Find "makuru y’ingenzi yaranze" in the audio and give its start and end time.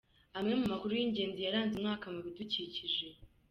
0.71-1.73